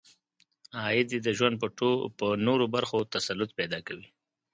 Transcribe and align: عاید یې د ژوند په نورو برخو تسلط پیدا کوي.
عاید 0.81 1.07
یې 1.15 1.19
د 1.23 1.29
ژوند 1.37 1.55
په 2.19 2.27
نورو 2.45 2.65
برخو 2.75 3.09
تسلط 3.13 3.49
پیدا 3.59 3.79
کوي. 3.87 4.07